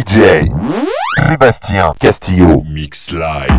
DJ 0.00 0.50
Sébastien 1.28 1.92
Castillo. 2.00 2.62
Mix 2.66 3.12
Live. 3.12 3.52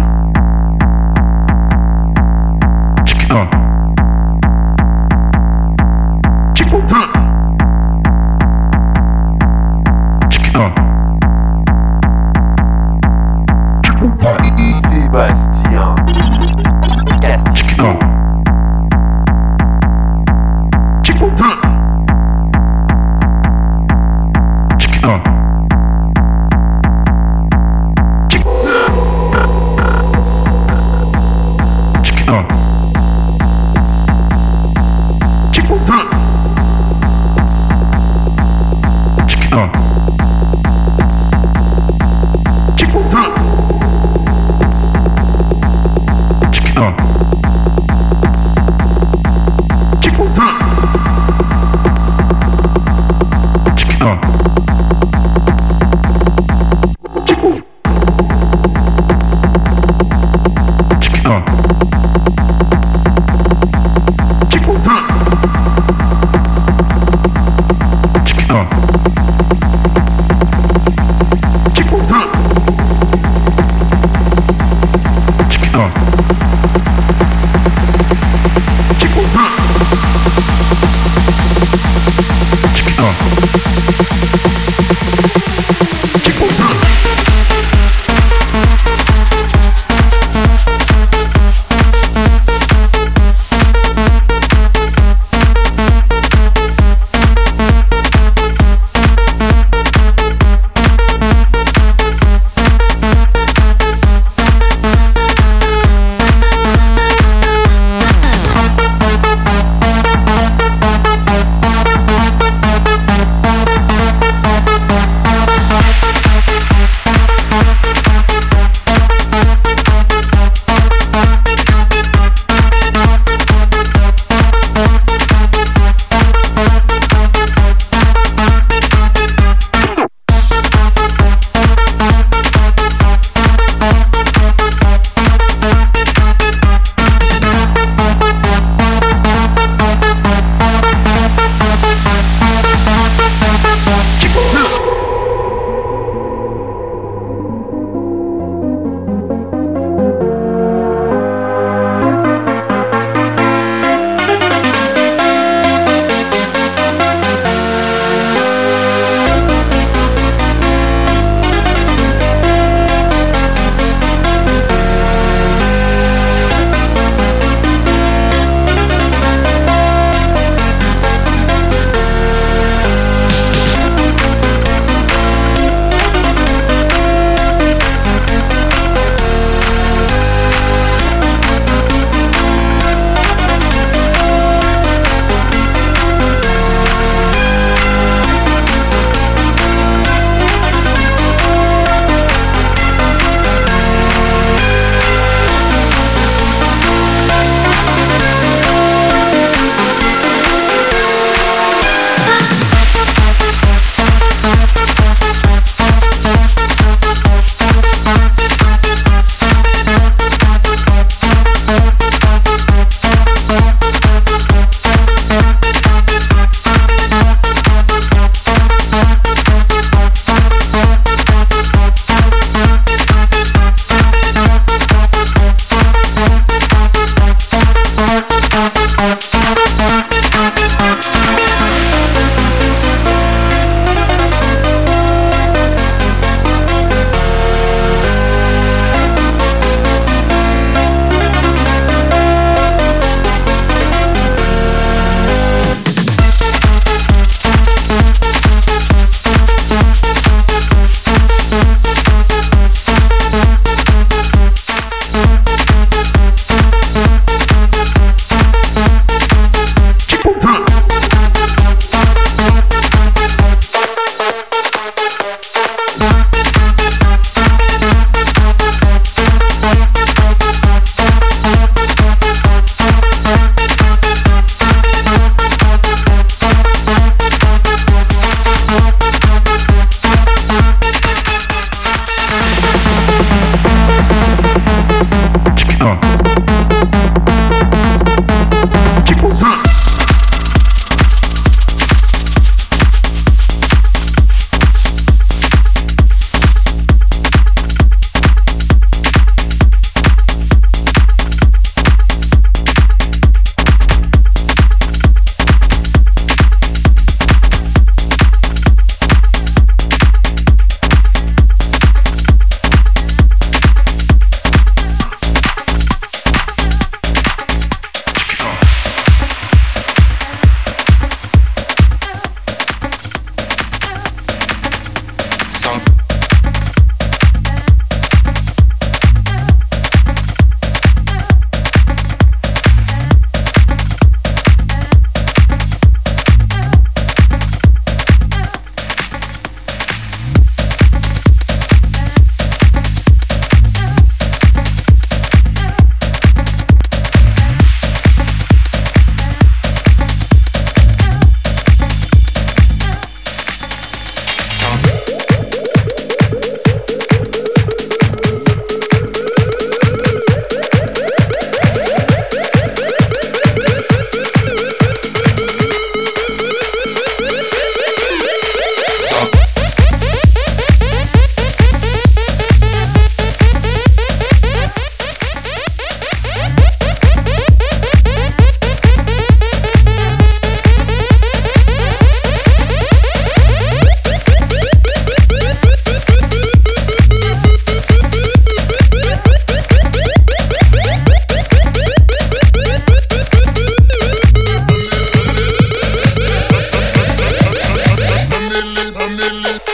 a 399.01 399.09
million. 399.09 399.70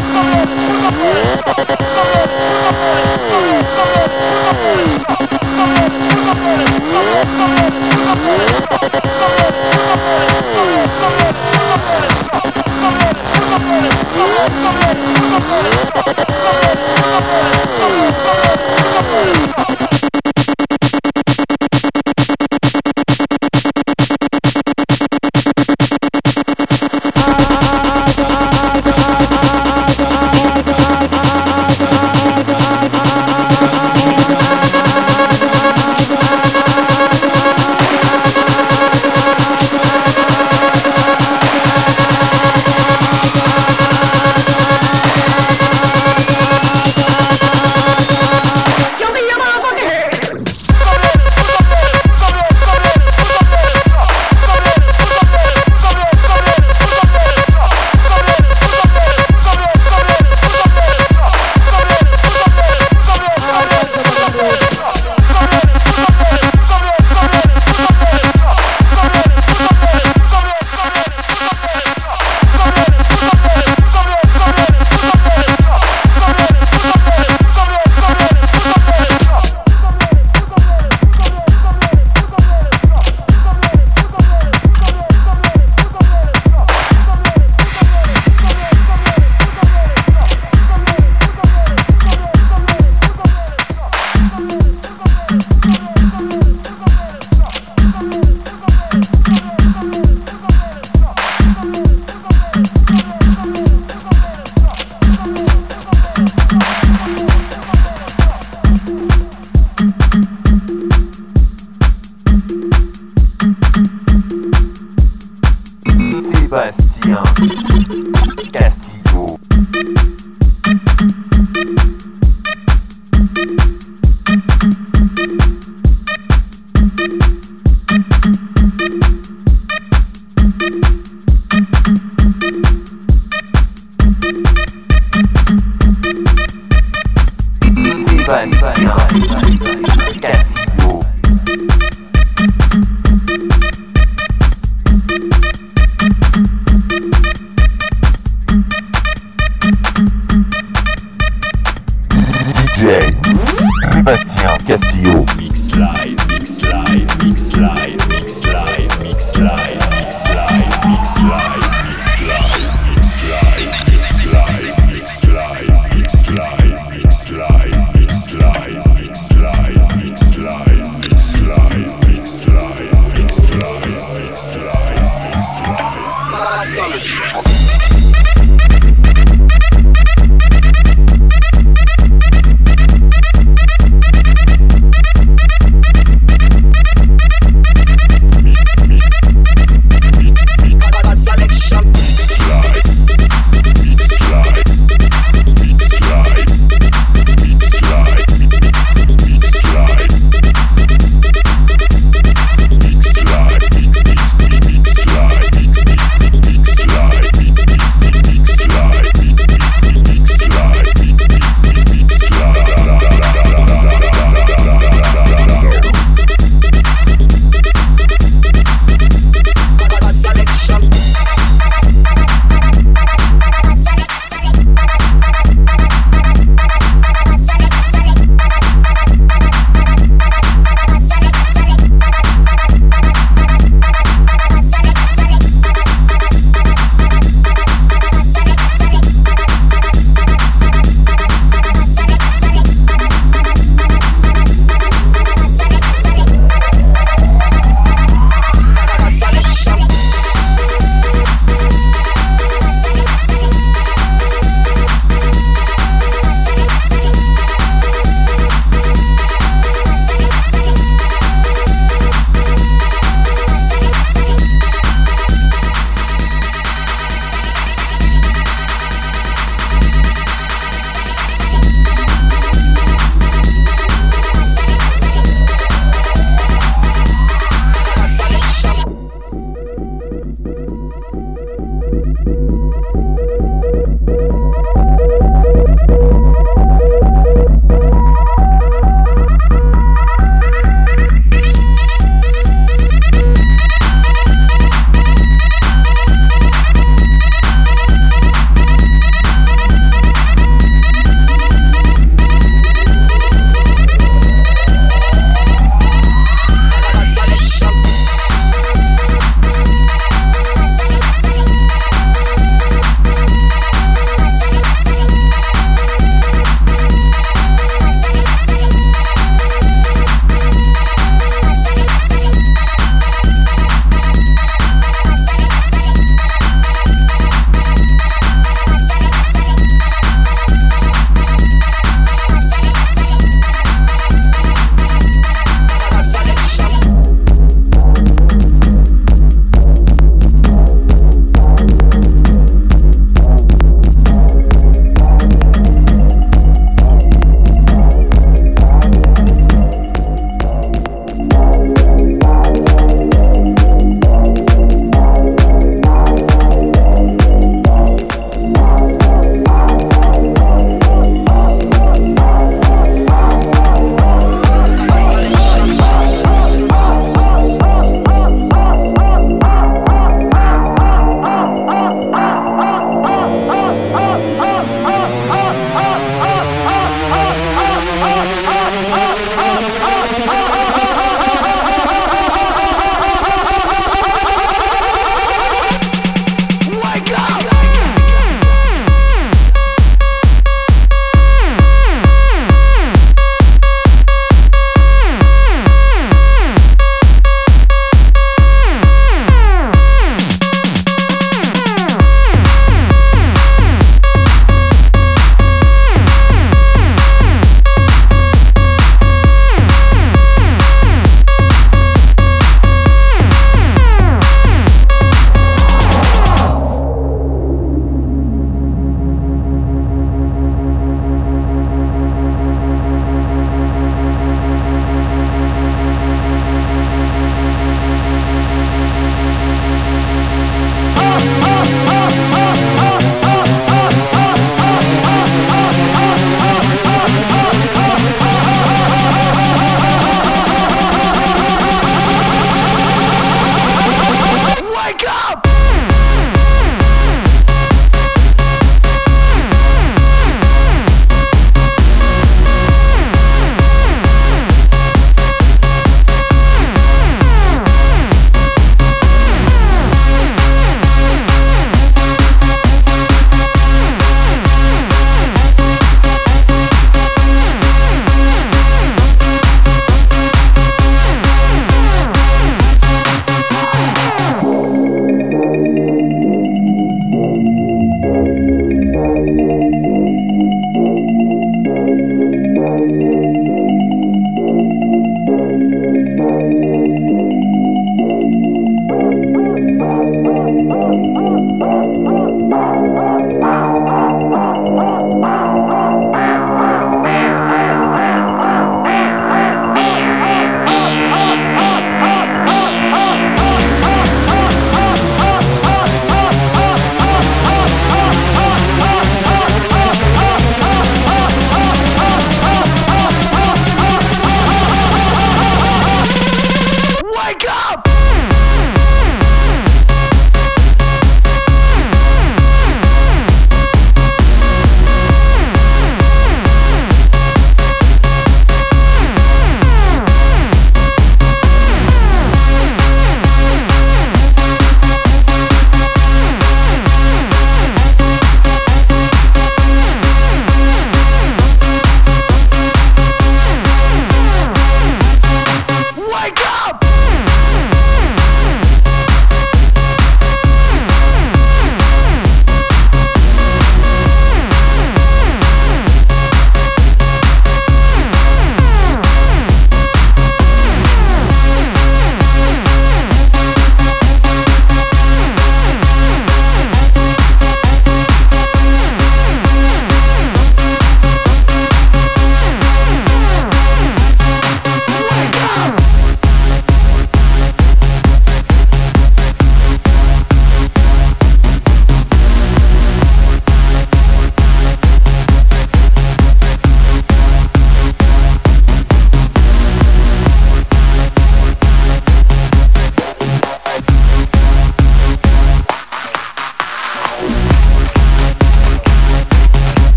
Slide. 0.00 0.72